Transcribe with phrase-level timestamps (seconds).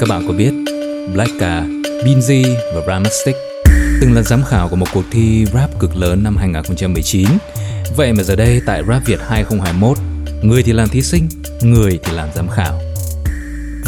[0.00, 0.52] Các bạn có biết
[1.14, 1.64] Blacka,
[2.04, 3.34] Binzy và Ramastic
[4.00, 7.28] từng là giám khảo của một cuộc thi rap cực lớn năm 2019.
[7.96, 9.98] Vậy mà giờ đây tại Rap Việt 2021,
[10.42, 11.28] người thì làm thí sinh,
[11.62, 12.80] người thì làm giám khảo.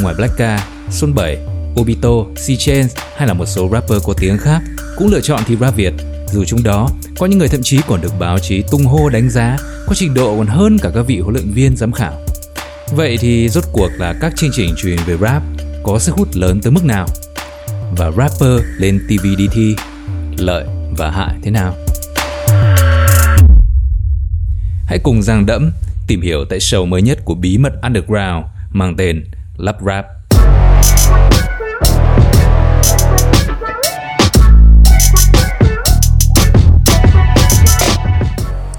[0.02, 1.38] Ngoài Blacka, Xuân Bảy,
[1.80, 2.86] Obito, C-Chain
[3.16, 4.60] hay là một số rapper có tiếng khác
[4.96, 5.92] cũng lựa chọn thi rap Việt.
[6.32, 6.88] Dù chúng đó
[7.18, 9.56] có những người thậm chí còn được báo chí tung hô đánh giá
[9.86, 12.20] có trình độ còn hơn cả các vị huấn luyện viên giám khảo.
[12.96, 15.42] Vậy thì rốt cuộc là các chương trình truyền về rap
[15.82, 17.06] có sức hút lớn tới mức nào?
[17.96, 19.76] Và rapper lên TV đi thi,
[20.38, 20.64] lợi
[20.98, 21.74] và hại thế nào?
[24.86, 25.70] Hãy cùng Giang Đẫm
[26.06, 29.24] tìm hiểu tại show mới nhất của Bí mật Underground mang tên
[29.56, 30.06] Lắp Rap.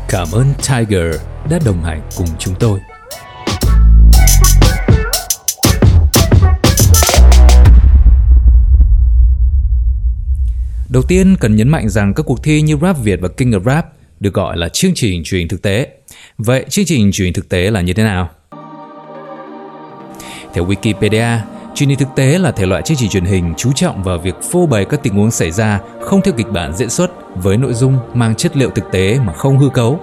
[0.09, 1.15] Cảm ơn Tiger
[1.49, 2.79] đã đồng hành cùng chúng tôi.
[10.89, 13.63] Đầu tiên cần nhấn mạnh rằng các cuộc thi như Rap Việt và King of
[13.63, 13.85] Rap
[14.19, 15.87] được gọi là chương trình truyền thực tế.
[16.37, 18.29] Vậy chương trình truyền thực tế là như thế nào?
[20.53, 21.37] Theo Wikipedia,
[21.75, 24.35] truyền hình thực tế là thể loại chương trình truyền hình chú trọng vào việc
[24.51, 27.73] phô bày các tình huống xảy ra không theo kịch bản diễn xuất với nội
[27.73, 29.99] dung mang chất liệu thực tế mà không hư cấu.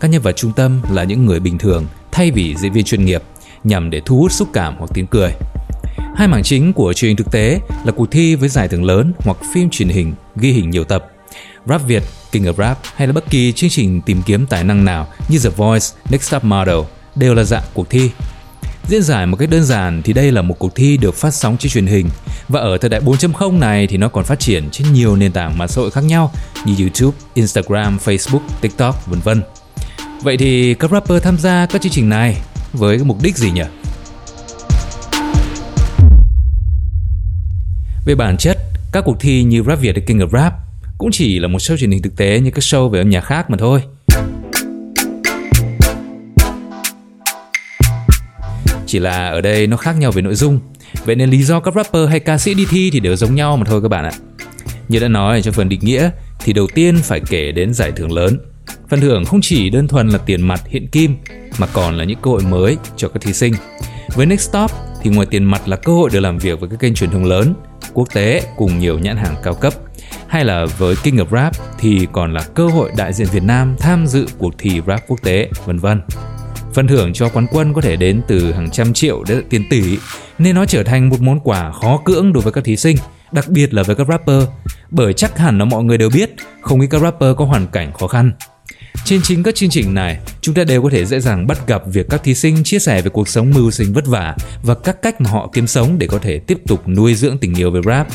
[0.00, 3.04] Các nhân vật trung tâm là những người bình thường thay vì diễn viên chuyên
[3.04, 3.22] nghiệp
[3.64, 5.32] nhằm để thu hút xúc cảm hoặc tiếng cười.
[6.18, 9.12] Hai mảng chính của truyền hình thực tế là cuộc thi với giải thưởng lớn
[9.18, 11.10] hoặc phim truyền hình ghi hình nhiều tập.
[11.66, 12.02] Rap Việt,
[12.32, 15.38] King of Rap hay là bất kỳ chương trình tìm kiếm tài năng nào như
[15.38, 16.76] The Voice, Next Top Model
[17.14, 18.10] đều là dạng cuộc thi.
[18.88, 21.56] Diễn giải một cách đơn giản thì đây là một cuộc thi được phát sóng
[21.58, 22.08] trên truyền hình
[22.48, 25.58] và ở thời đại 4.0 này thì nó còn phát triển trên nhiều nền tảng
[25.58, 26.32] mạng xã hội khác nhau
[26.64, 29.42] như YouTube, Instagram, Facebook, TikTok, vân vân.
[30.22, 32.36] Vậy thì các rapper tham gia các chương trình này
[32.72, 33.64] với mục đích gì nhỉ?
[38.08, 38.58] Về bản chất,
[38.92, 40.54] các cuộc thi như Rap Việt hay King of Rap
[40.98, 43.20] cũng chỉ là một show truyền hình thực tế như các show về âm nhạc
[43.20, 43.82] khác mà thôi.
[48.86, 50.60] Chỉ là ở đây nó khác nhau về nội dung.
[51.04, 53.56] Vậy nên lý do các rapper hay ca sĩ đi thi thì đều giống nhau
[53.56, 54.12] mà thôi các bạn ạ.
[54.88, 58.12] Như đã nói trong phần định nghĩa Thì đầu tiên phải kể đến giải thưởng
[58.12, 58.38] lớn.
[58.88, 61.16] Phần thưởng không chỉ đơn thuần là tiền mặt hiện kim
[61.58, 63.54] Mà còn là những cơ hội mới cho các thí sinh.
[64.14, 64.70] Với Next Stop
[65.02, 67.24] thì ngoài tiền mặt là cơ hội được làm việc với các kênh truyền thông
[67.24, 67.54] lớn
[67.94, 69.72] Quốc tế cùng nhiều nhãn hàng cao cấp
[70.28, 73.76] hay là với King of Rap thì còn là cơ hội đại diện Việt Nam
[73.78, 76.00] tham dự cuộc thi rap quốc tế, vân vân.
[76.74, 79.98] Phần thưởng cho quán quân có thể đến từ hàng trăm triệu đến tiền tỷ,
[80.38, 82.96] nên nó trở thành một món quà khó cưỡng đối với các thí sinh,
[83.32, 84.42] đặc biệt là với các rapper,
[84.90, 87.92] bởi chắc hẳn là mọi người đều biết không ít các rapper có hoàn cảnh
[87.92, 88.32] khó khăn.
[89.04, 91.82] Trên chính các chương trình này, chúng ta đều có thể dễ dàng bắt gặp
[91.86, 95.02] việc các thí sinh chia sẻ về cuộc sống mưu sinh vất vả và các
[95.02, 97.82] cách mà họ kiếm sống để có thể tiếp tục nuôi dưỡng tình yêu với
[97.84, 98.08] rap.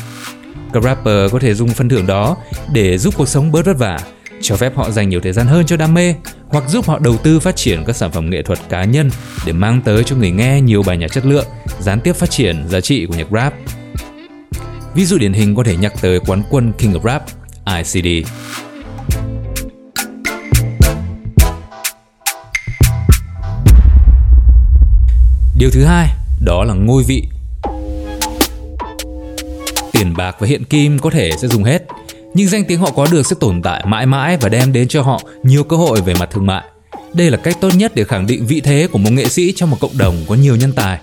[0.72, 2.36] Các rapper có thể dùng phần thưởng đó
[2.72, 3.98] để giúp cuộc sống bớt vất vả,
[4.42, 6.14] cho phép họ dành nhiều thời gian hơn cho đam mê
[6.48, 9.10] hoặc giúp họ đầu tư phát triển các sản phẩm nghệ thuật cá nhân
[9.46, 11.46] để mang tới cho người nghe nhiều bài nhạc chất lượng,
[11.80, 13.54] gián tiếp phát triển giá trị của nhạc rap.
[14.94, 17.24] Ví dụ điển hình có thể nhắc tới quán quân King of Rap,
[17.66, 18.28] ICD.
[25.64, 26.08] Điều thứ hai,
[26.44, 27.22] đó là ngôi vị.
[29.92, 31.82] Tiền bạc và hiện kim có thể sẽ dùng hết,
[32.34, 35.02] nhưng danh tiếng họ có được sẽ tồn tại mãi mãi và đem đến cho
[35.02, 36.64] họ nhiều cơ hội về mặt thương mại.
[37.14, 39.70] Đây là cách tốt nhất để khẳng định vị thế của một nghệ sĩ trong
[39.70, 40.98] một cộng đồng có nhiều nhân tài.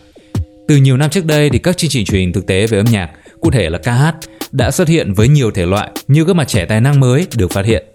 [0.67, 2.85] Từ nhiều năm trước đây thì các chương trình truyền hình thực tế về âm
[2.85, 3.09] nhạc,
[3.41, 4.15] cụ thể là ca hát,
[4.51, 7.51] đã xuất hiện với nhiều thể loại như các mặt trẻ tài năng mới được
[7.51, 7.85] phát hiện.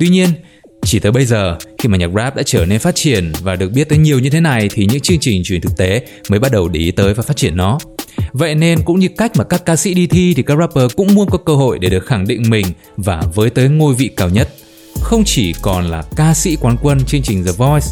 [0.00, 0.28] Tuy nhiên,
[0.84, 3.72] chỉ tới bây giờ, khi mà nhạc rap đã trở nên phát triển và được
[3.72, 6.52] biết tới nhiều như thế này thì những chương trình truyền thực tế mới bắt
[6.52, 7.78] đầu để ý tới và phát triển nó.
[8.32, 11.14] Vậy nên cũng như cách mà các ca sĩ đi thi thì các rapper cũng
[11.14, 14.28] muốn có cơ hội để được khẳng định mình và với tới ngôi vị cao
[14.28, 14.48] nhất.
[15.00, 17.86] Không chỉ còn là ca sĩ quán quân chương trình The Voice,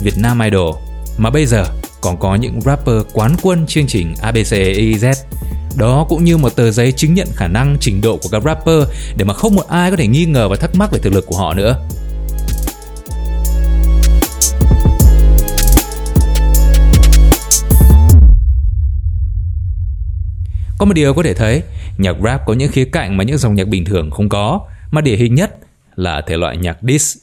[0.00, 0.74] Việt Nam Idol,
[1.18, 1.66] mà bây giờ
[2.00, 5.14] còn có những rapper quán quân chương trình ABCEZ.
[5.78, 8.88] Đó cũng như một tờ giấy chứng nhận khả năng trình độ của các rapper
[9.16, 11.26] để mà không một ai có thể nghi ngờ và thắc mắc về thực lực
[11.26, 11.80] của họ nữa.
[20.78, 21.62] Có một điều có thể thấy,
[21.98, 25.00] nhạc rap có những khía cạnh mà những dòng nhạc bình thường không có, mà
[25.00, 25.56] điển hình nhất
[25.94, 27.16] là thể loại nhạc diss.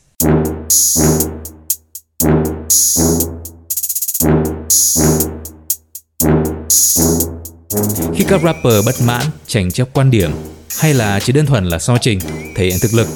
[8.15, 10.31] Khi các rapper bất mãn, tranh chấp quan điểm
[10.79, 12.19] hay là chỉ đơn thuần là so trình,
[12.55, 13.07] thể hiện thực lực,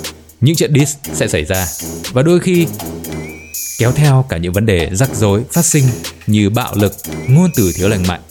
[0.41, 1.67] những trận diss sẽ xảy ra
[2.13, 2.67] và đôi khi
[3.79, 5.83] kéo theo cả những vấn đề rắc rối phát sinh
[6.27, 6.93] như bạo lực,
[7.27, 8.21] ngôn từ thiếu lành mạnh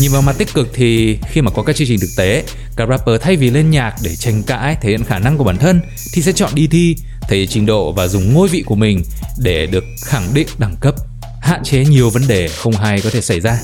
[0.00, 2.44] Nhìn vào mặt tích cực thì khi mà có các chương trình thực tế,
[2.76, 5.58] các rapper thay vì lên nhạc để tranh cãi thể hiện khả năng của bản
[5.58, 5.80] thân
[6.12, 6.96] thì sẽ chọn đi thi,
[7.28, 9.02] thể hiện trình độ và dùng ngôi vị của mình
[9.38, 10.94] để được khẳng định đẳng cấp,
[11.42, 13.58] hạn chế nhiều vấn đề không hay có thể xảy ra.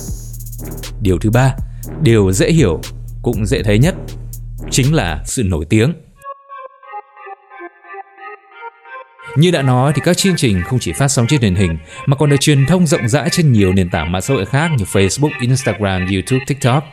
[1.00, 1.54] Điều thứ ba,
[2.02, 2.80] điều dễ hiểu
[3.22, 3.94] cũng dễ thấy nhất
[4.70, 5.92] chính là sự nổi tiếng.
[9.36, 12.16] Như đã nói thì các chương trình không chỉ phát sóng trên truyền hình mà
[12.16, 14.84] còn được truyền thông rộng rãi trên nhiều nền tảng mạng xã hội khác như
[14.92, 16.84] Facebook, Instagram, YouTube, TikTok.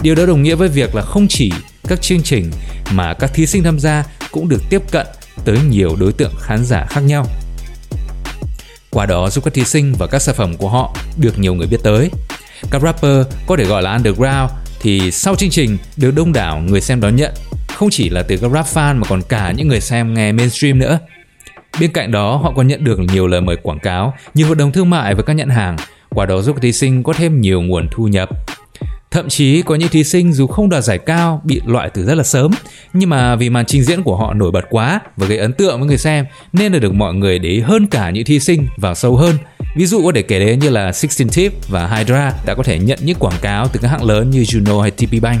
[0.00, 1.52] Điều đó đồng nghĩa với việc là không chỉ
[1.88, 2.50] các chương trình
[2.92, 5.06] mà các thí sinh tham gia cũng được tiếp cận
[5.44, 7.26] tới nhiều đối tượng khán giả khác nhau.
[8.90, 11.66] Qua đó giúp các thí sinh và các sản phẩm của họ được nhiều người
[11.66, 12.10] biết tới.
[12.70, 14.50] Các rapper có thể gọi là underground
[14.80, 17.32] thì sau chương trình được đông đảo người xem đón nhận
[17.76, 20.78] không chỉ là từ các rap fan mà còn cả những người xem nghe mainstream
[20.78, 20.98] nữa.
[21.80, 24.72] Bên cạnh đó, họ còn nhận được nhiều lời mời quảng cáo, nhiều hợp đồng
[24.72, 25.76] thương mại với các nhãn hàng,
[26.08, 28.28] qua đó giúp thí sinh có thêm nhiều nguồn thu nhập.
[29.10, 32.14] Thậm chí có những thí sinh dù không đoạt giải cao bị loại từ rất
[32.14, 32.50] là sớm,
[32.92, 35.78] nhưng mà vì màn trình diễn của họ nổi bật quá và gây ấn tượng
[35.78, 38.66] với người xem nên là được mọi người để ý hơn cả những thí sinh
[38.76, 39.36] vào sâu hơn.
[39.76, 42.78] Ví dụ có thể kể đến như là Sixteen Tip và Hydra đã có thể
[42.78, 45.40] nhận những quảng cáo từ các hãng lớn như Juno hay TP Bank.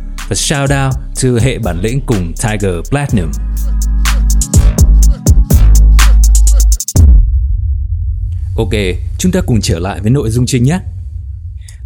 [0.31, 0.93] và shout out
[1.23, 3.31] to hệ bản lĩnh cùng Tiger Platinum.
[8.57, 8.69] Ok,
[9.17, 10.79] chúng ta cùng trở lại với nội dung chính nhé.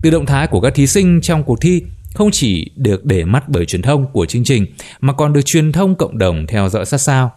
[0.01, 1.83] Từ động thái của các thí sinh trong cuộc thi
[2.13, 4.65] không chỉ được để mắt bởi truyền thông của chương trình
[5.00, 7.31] mà còn được truyền thông cộng đồng theo dõi sát sao.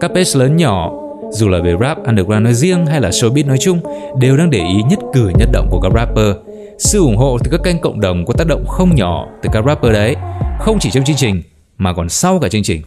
[0.00, 0.90] Các page lớn nhỏ,
[1.32, 3.80] dù là về rap underground nói riêng hay là showbiz nói chung,
[4.20, 6.51] đều đang để ý nhất cử nhất động của các rapper.
[6.78, 9.64] Sự ủng hộ từ các kênh cộng đồng có tác động không nhỏ từ các
[9.66, 10.16] rapper đấy,
[10.60, 11.42] không chỉ trong chương trình
[11.78, 12.82] mà còn sau cả chương trình.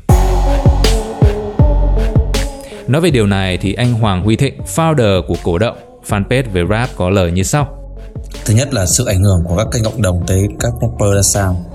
[2.87, 5.77] Nói về điều này thì anh Hoàng Huy Thịnh, founder của cổ động
[6.09, 7.67] fanpage về rap có lời như sau.
[8.45, 11.21] Thứ nhất là sự ảnh hưởng của các kênh cộng đồng tới các rapper ra
[11.21, 11.65] sao.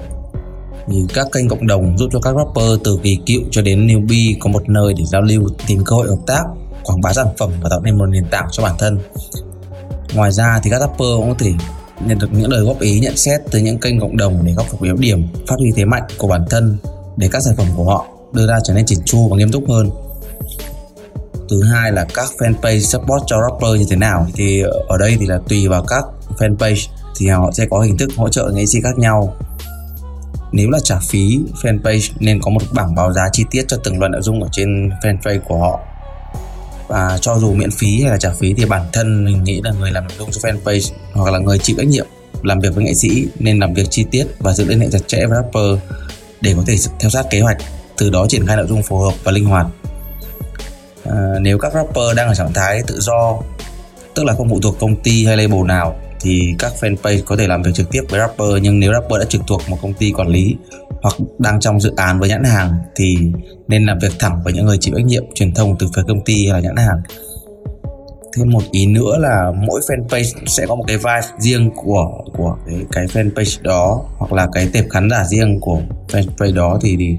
[0.89, 4.37] Vì các kênh cộng đồng giúp cho các rapper từ kỳ cựu cho đến newbie
[4.41, 6.43] có một nơi để giao lưu, tìm cơ hội hợp tác,
[6.85, 8.99] quảng bá sản phẩm và tạo nên một nền tảng cho bản thân.
[10.15, 11.53] Ngoài ra thì các rapper cũng có thể
[12.07, 14.67] nhận được những lời góp ý nhận xét từ những kênh cộng đồng để khắc
[14.71, 16.77] phục yếu điểm, phát huy thế mạnh của bản thân
[17.17, 19.69] để các sản phẩm của họ đưa ra trở nên chỉnh chu và nghiêm túc
[19.69, 19.91] hơn.
[21.51, 24.27] Thứ hai là các fanpage support cho rapper như thế nào.
[24.35, 26.05] Thì ở đây thì là tùy vào các
[26.39, 29.37] fanpage thì họ sẽ có hình thức hỗ trợ nghệ sĩ khác nhau.
[30.53, 33.99] Nếu là trả phí fanpage nên có một bảng báo giá chi tiết cho từng
[33.99, 35.81] loại nội dung ở trên fanpage của họ
[36.91, 39.73] và cho dù miễn phí hay là trả phí thì bản thân mình nghĩ là
[39.81, 42.07] người làm nội dung cho fanpage hoặc là người chịu trách nhiệm
[42.43, 44.99] làm việc với nghệ sĩ nên làm việc chi tiết và giữ liên hệ chặt
[45.07, 45.79] chẽ với rapper
[46.41, 47.57] để có thể theo sát kế hoạch
[47.99, 49.67] từ đó triển khai nội dung phù hợp và linh hoạt.
[51.05, 53.39] À, nếu các rapper đang ở trạng thái tự do
[54.15, 57.47] tức là không phụ thuộc công ty hay label nào thì các fanpage có thể
[57.47, 60.13] làm việc trực tiếp với rapper nhưng nếu rapper đã trực thuộc một công ty
[60.13, 60.57] quản lý
[61.03, 63.17] hoặc đang trong dự án với nhãn hàng thì
[63.69, 66.25] nên làm việc thẳng với những người chịu trách nhiệm truyền thông từ phía công
[66.25, 67.03] ty hay là nhãn hàng.
[68.37, 72.57] Thêm một ý nữa là mỗi fanpage sẽ có một cái vibe riêng của của
[72.67, 76.97] cái, cái fanpage đó hoặc là cái tệp khán giả riêng của fanpage đó thì,
[76.99, 77.17] thì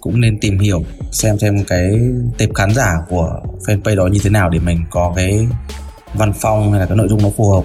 [0.00, 1.90] cũng nên tìm hiểu xem xem cái
[2.38, 5.48] tệp khán giả của fanpage đó như thế nào để mình có cái
[6.14, 7.64] văn phong hay là cái nội dung nó phù hợp.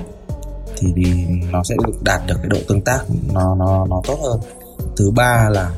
[0.77, 1.03] Thì, thì
[1.51, 2.99] nó sẽ đạt được cái độ tương tác
[3.33, 4.39] nó nó nó tốt hơn
[4.97, 5.71] thứ ba là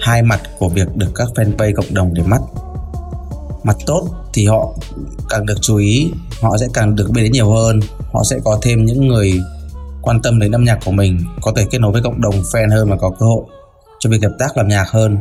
[0.00, 2.40] hai mặt của việc được các fanpage cộng đồng để mắt.
[3.64, 4.74] Mặt tốt thì họ
[5.28, 6.10] càng được chú ý,
[6.40, 7.80] họ sẽ càng được biết đến nhiều hơn.
[8.12, 9.40] Họ sẽ có thêm những người
[10.02, 12.70] quan tâm đến âm nhạc của mình, có thể kết nối với cộng đồng fan
[12.70, 13.44] hơn và có cơ hội
[14.00, 15.18] cho việc hợp tác làm nhạc hơn.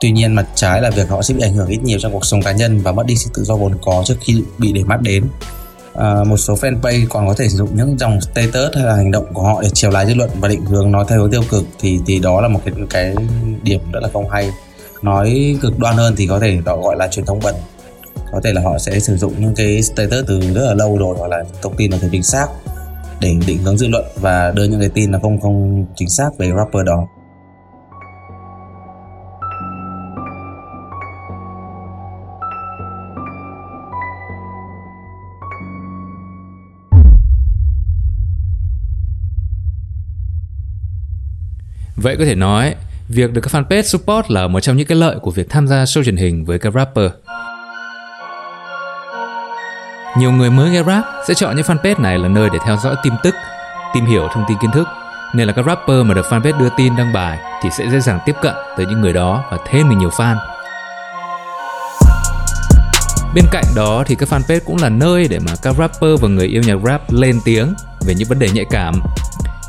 [0.00, 2.24] Tuy nhiên mặt trái là việc họ sẽ bị ảnh hưởng ít nhiều trong cuộc
[2.24, 4.84] sống cá nhân và mất đi sự tự do vốn có trước khi bị để
[4.84, 5.24] mắt đến.
[5.94, 9.10] À, một số fanpage còn có thể sử dụng những dòng status hay là hành
[9.10, 11.42] động của họ để chiều lái dư luận và định hướng nó theo hướng tiêu
[11.50, 13.14] cực thì thì đó là một cái cái
[13.62, 14.50] điểm rất là không hay.
[15.02, 17.54] Nói cực đoan hơn thì có thể đó gọi là truyền thông bẩn.
[18.32, 21.16] Có thể là họ sẽ sử dụng những cái status từ rất là lâu rồi
[21.18, 22.46] hoặc là thông tin là thể chính xác
[23.20, 26.28] để định hướng dư luận và đưa những cái tin là không không chính xác
[26.38, 27.06] về rapper đó
[42.02, 42.74] Vậy có thể nói,
[43.08, 45.84] việc được các fanpage support là một trong những cái lợi của việc tham gia
[45.84, 47.10] show truyền hình với các rapper.
[50.18, 52.96] Nhiều người mới nghe rap sẽ chọn những fanpage này là nơi để theo dõi
[53.02, 53.34] tin tức,
[53.94, 54.88] tìm hiểu thông tin kiến thức.
[55.34, 58.18] Nên là các rapper mà được fanpage đưa tin đăng bài thì sẽ dễ dàng
[58.26, 60.36] tiếp cận tới những người đó và thêm mình nhiều fan.
[63.34, 66.46] Bên cạnh đó thì các fanpage cũng là nơi để mà các rapper và người
[66.46, 67.74] yêu nhạc rap lên tiếng
[68.06, 68.94] về những vấn đề nhạy cảm.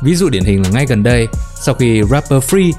[0.02, 1.28] Ví dụ điển hình là ngay gần đây,
[1.64, 2.72] sau khi rapper Free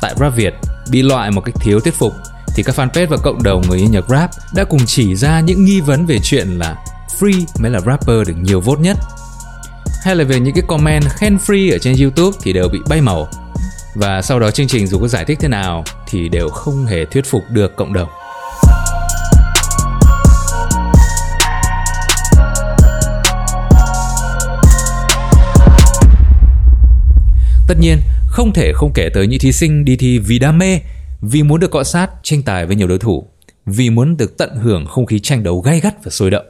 [0.00, 0.54] tại Rap Việt
[0.90, 2.12] bị loại một cách thiếu thuyết phục
[2.54, 5.64] thì các fanpage và cộng đồng người yêu nhạc rap đã cùng chỉ ra những
[5.64, 6.76] nghi vấn về chuyện là
[7.18, 8.96] Free mới là rapper được nhiều vote nhất.
[10.02, 13.00] Hay là về những cái comment khen Free ở trên YouTube thì đều bị bay
[13.00, 13.28] màu.
[13.94, 17.04] Và sau đó chương trình dù có giải thích thế nào thì đều không hề
[17.04, 18.08] thuyết phục được cộng đồng.
[27.68, 30.80] Tất nhiên, không thể không kể tới những thí sinh đi thi vì đam mê,
[31.22, 33.26] vì muốn được cọ sát, tranh tài với nhiều đối thủ,
[33.66, 36.44] vì muốn được tận hưởng không khí tranh đấu gay gắt và sôi động.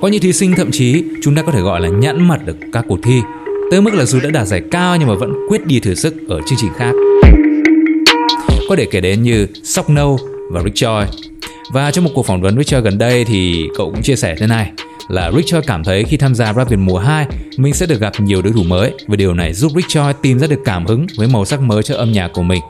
[0.00, 2.56] Có những thí sinh thậm chí chúng ta có thể gọi là nhãn mặt được
[2.72, 3.20] các cuộc thi,
[3.70, 6.14] tới mức là dù đã đạt giải cao nhưng mà vẫn quyết đi thử sức
[6.28, 6.92] ở chương trình khác.
[8.68, 10.18] Có thể kể đến như Sóc Nâu
[10.50, 11.06] và Rick Joy.
[11.72, 14.36] Và trong một cuộc phỏng vấn với Joy gần đây thì cậu cũng chia sẻ
[14.38, 14.72] thế này
[15.08, 18.20] là Richard cảm thấy khi tham gia Rap Việt mùa 2 mình sẽ được gặp
[18.20, 21.28] nhiều đối thủ mới và điều này giúp Richard tìm ra được cảm hứng với
[21.28, 22.62] màu sắc mới cho âm nhạc của mình.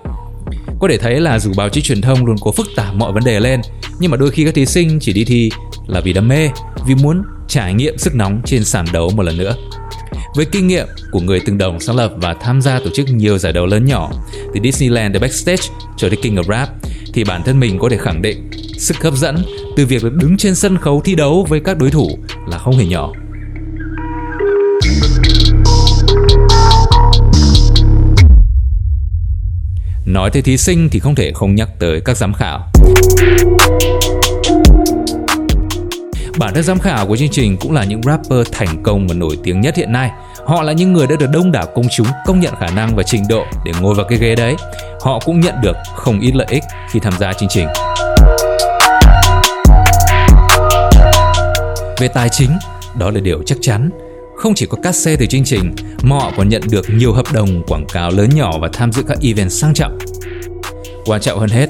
[0.80, 3.24] Có thể thấy là dù báo chí truyền thông luôn có phức tạp mọi vấn
[3.24, 3.60] đề lên
[4.00, 5.50] nhưng mà đôi khi các thí sinh chỉ đi thi
[5.86, 6.50] là vì đam mê,
[6.86, 9.54] vì muốn trải nghiệm sức nóng trên sàn đấu một lần nữa.
[10.34, 13.38] Với kinh nghiệm của người từng đồng sáng lập và tham gia tổ chức nhiều
[13.38, 14.10] giải đấu lớn nhỏ,
[14.54, 15.62] từ Disneyland đến Backstage
[15.96, 16.68] cho đến King of Rap,
[17.14, 19.44] thì bản thân mình có thể khẳng định sức hấp dẫn
[19.76, 22.86] từ việc đứng trên sân khấu thi đấu với các đối thủ là không hề
[22.86, 23.12] nhỏ.
[30.06, 32.70] Nói tới thí sinh thì không thể không nhắc tới các giám khảo.
[36.38, 39.38] Bản thân giám khảo của chương trình cũng là những rapper thành công và nổi
[39.44, 40.10] tiếng nhất hiện nay.
[40.46, 43.02] Họ là những người đã được đông đảo công chúng công nhận khả năng và
[43.02, 44.54] trình độ để ngồi vào cái ghế đấy.
[45.00, 47.66] Họ cũng nhận được không ít lợi ích khi tham gia chương trình.
[52.02, 52.50] Về tài chính,
[52.98, 53.90] đó là điều chắc chắn.
[54.36, 57.32] Không chỉ có cát xe từ chương trình, mà họ còn nhận được nhiều hợp
[57.32, 59.98] đồng quảng cáo lớn nhỏ và tham dự các event sang trọng.
[61.06, 61.66] Quan trọng hơn hết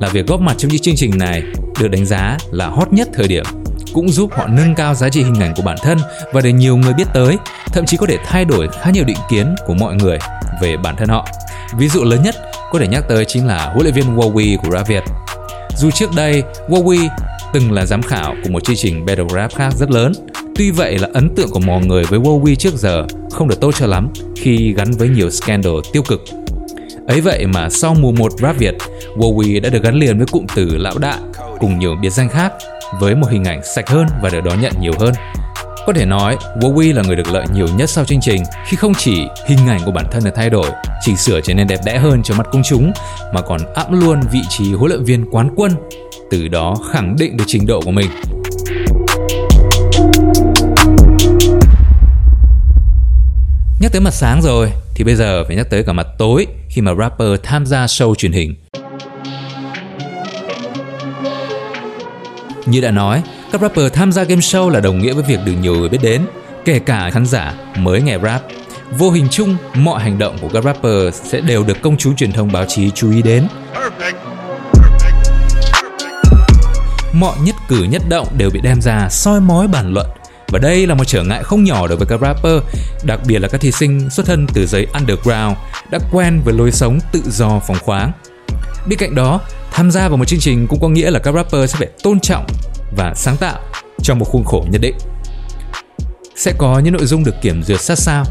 [0.00, 1.42] là việc góp mặt trong những chương trình này
[1.80, 3.44] được đánh giá là hot nhất thời điểm
[3.92, 5.98] cũng giúp họ nâng cao giá trị hình ảnh của bản thân
[6.32, 9.18] và để nhiều người biết tới, thậm chí có thể thay đổi khá nhiều định
[9.30, 10.18] kiến của mọi người
[10.62, 11.26] về bản thân họ.
[11.78, 12.34] Ví dụ lớn nhất
[12.72, 15.02] có thể nhắc tới chính là huấn luyện viên Wowy của Ra Việt.
[15.76, 17.08] Dù trước đây Wowy
[17.60, 20.12] từng là giám khảo của một chương trình Battle Rap khác rất lớn,
[20.54, 23.74] tuy vậy là ấn tượng của mọi người với Wowy trước giờ không được tốt
[23.78, 26.24] cho lắm khi gắn với nhiều scandal tiêu cực
[27.08, 28.74] Ấy vậy mà sau mùa 1 Rap Việt,
[29.16, 31.18] Wowy đã được gắn liền với cụm từ lão đại
[31.58, 32.52] cùng nhiều biệt danh khác
[33.00, 35.14] với một hình ảnh sạch hơn và được đón nhận nhiều hơn.
[35.86, 38.94] Có thể nói, Wowy là người được lợi nhiều nhất sau chương trình khi không
[38.94, 40.70] chỉ hình ảnh của bản thân được thay đổi,
[41.00, 42.92] chỉnh sửa trở nên đẹp đẽ hơn cho mắt công chúng,
[43.34, 45.72] mà còn ẵm luôn vị trí huấn luyện viên quán quân,
[46.30, 48.10] từ đó khẳng định được trình độ của mình.
[53.80, 56.82] Nhắc tới mặt sáng rồi, thì bây giờ phải nhắc tới cả mặt tối khi
[56.82, 58.54] mà rapper tham gia show truyền hình.
[62.66, 65.52] Như đã nói, các rapper tham gia game show là đồng nghĩa với việc được
[65.62, 66.26] nhiều người biết đến,
[66.64, 68.42] kể cả khán giả mới nghe rap.
[68.98, 72.32] Vô hình chung, mọi hành động của các rapper sẽ đều được công chúng truyền
[72.32, 73.48] thông báo chí chú ý đến.
[77.20, 80.06] Mọi nhất cử nhất động đều bị đem ra soi mói bàn luận
[80.48, 82.62] và đây là một trở ngại không nhỏ đối với các rapper,
[83.04, 85.56] đặc biệt là các thí sinh xuất thân từ giới underground
[85.90, 88.12] đã quen với lối sống tự do phóng khoáng.
[88.88, 91.70] Bên cạnh đó, tham gia vào một chương trình cũng có nghĩa là các rapper
[91.70, 92.46] sẽ phải tôn trọng
[92.96, 93.60] và sáng tạo
[94.02, 94.94] trong một khuôn khổ nhất định.
[96.36, 98.24] Sẽ có những nội dung được kiểm duyệt sát sao,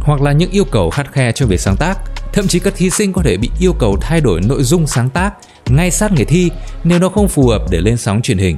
[0.00, 1.98] hoặc là những yêu cầu khắt khe cho việc sáng tác.
[2.32, 5.10] Thậm chí các thí sinh có thể bị yêu cầu thay đổi nội dung sáng
[5.10, 5.32] tác
[5.68, 6.50] ngay sát ngày thi
[6.84, 8.56] nếu nó không phù hợp để lên sóng truyền hình.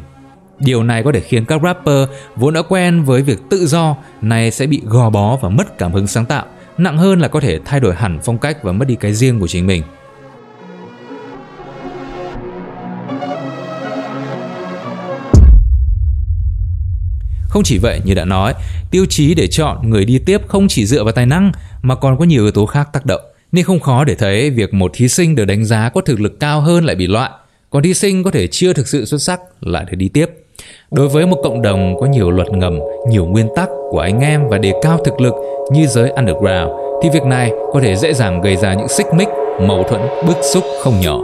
[0.58, 4.50] Điều này có thể khiến các rapper vốn đã quen với việc tự do này
[4.50, 6.46] sẽ bị gò bó và mất cảm hứng sáng tạo.
[6.78, 9.40] Nặng hơn là có thể thay đổi hẳn phong cách và mất đi cái riêng
[9.40, 9.82] của chính mình.
[17.48, 18.54] Không chỉ vậy như đã nói,
[18.90, 22.18] tiêu chí để chọn người đi tiếp không chỉ dựa vào tài năng mà còn
[22.18, 23.20] có nhiều yếu tố khác tác động.
[23.52, 26.40] Nên không khó để thấy việc một thí sinh được đánh giá có thực lực
[26.40, 27.30] cao hơn lại bị loại,
[27.70, 30.26] còn thí sinh có thể chưa thực sự xuất sắc lại được đi tiếp.
[30.90, 32.78] Đối với một cộng đồng có nhiều luật ngầm,
[33.10, 35.34] nhiều nguyên tắc của anh em và đề cao thực lực
[35.72, 36.70] như giới underground
[37.02, 39.28] thì việc này có thể dễ dàng gây ra những xích mích,
[39.60, 41.20] mâu thuẫn, bức xúc không nhỏ.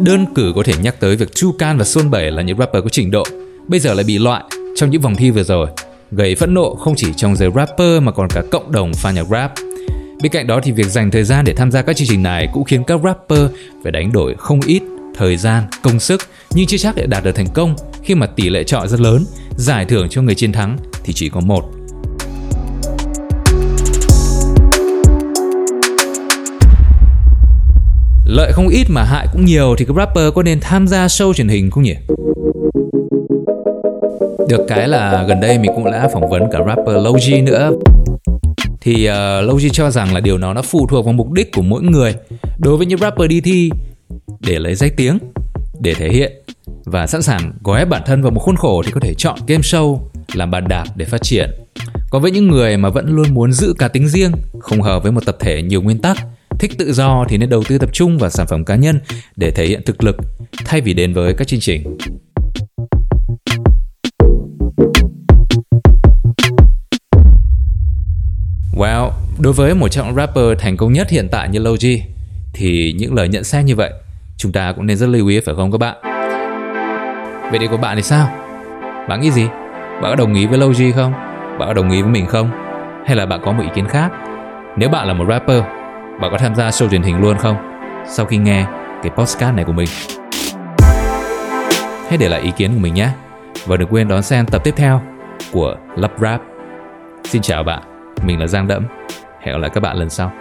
[0.00, 2.82] Đơn cử có thể nhắc tới việc Chu Can và Xuân Bảy là những rapper
[2.82, 3.24] có trình độ,
[3.68, 4.42] bây giờ lại bị loại
[4.76, 5.66] trong những vòng thi vừa rồi,
[6.16, 9.26] gây phẫn nộ không chỉ trong giới rapper mà còn cả cộng đồng fan nhạc
[9.30, 9.52] rap.
[10.22, 12.48] Bên cạnh đó thì việc dành thời gian để tham gia các chương trình này
[12.52, 13.40] cũng khiến các rapper
[13.82, 14.82] phải đánh đổi không ít
[15.16, 18.48] thời gian, công sức nhưng chưa chắc để đạt được thành công khi mà tỷ
[18.48, 19.24] lệ chọn rất lớn,
[19.56, 21.64] giải thưởng cho người chiến thắng thì chỉ có một.
[28.26, 31.32] Lợi không ít mà hại cũng nhiều thì các rapper có nên tham gia show
[31.32, 31.94] truyền hình không nhỉ?
[34.48, 37.70] Được cái là gần đây mình cũng đã phỏng vấn cả rapper Logi nữa
[38.80, 41.52] thì ờ, uh, Logi cho rằng là điều đó nó phụ thuộc vào mục đích
[41.52, 42.14] của mỗi người.
[42.58, 43.70] Đối với những rapper đi thi
[44.40, 45.18] để lấy danh tiếng,
[45.80, 46.32] để thể hiện
[46.84, 49.62] và sẵn sàng gói bản thân vào một khuôn khổ thì có thể chọn game
[49.62, 49.98] show
[50.34, 51.50] làm bàn đạp để phát triển.
[52.10, 55.12] Còn với những người mà vẫn luôn muốn giữ cá tính riêng, không hợp với
[55.12, 56.16] một tập thể nhiều nguyên tắc,
[56.58, 59.00] thích tự do thì nên đầu tư tập trung vào sản phẩm cá nhân
[59.36, 60.16] để thể hiện thực lực
[60.64, 61.98] thay vì đến với các chương trình.
[68.84, 72.02] Well, đối với một trong rapper thành công nhất hiện tại như Logi
[72.52, 73.90] thì những lời nhận xét như vậy
[74.36, 75.96] chúng ta cũng nên rất lưu ý phải không các bạn?
[77.50, 78.28] Vậy thì của bạn thì sao?
[79.08, 79.46] Bạn nghĩ gì?
[79.74, 81.12] Bạn có đồng ý với Logi không?
[81.58, 82.50] Bạn có đồng ý với mình không?
[83.06, 84.12] Hay là bạn có một ý kiến khác?
[84.76, 85.62] Nếu bạn là một rapper,
[86.20, 87.56] bạn có tham gia show truyền hình luôn không?
[88.08, 88.66] Sau khi nghe
[89.02, 89.88] cái podcast này của mình.
[92.08, 93.08] Hãy để lại ý kiến của mình nhé.
[93.66, 95.00] Và đừng quên đón xem tập tiếp theo
[95.52, 96.40] của Love Rap.
[97.24, 97.93] Xin chào bạn.
[98.26, 98.86] Mình là Giang Đẫm.
[99.40, 100.32] Hẹn gặp lại các bạn lần sau.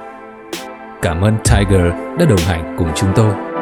[1.02, 3.53] Cảm ơn Tiger đã đồng hành cùng chúng tôi.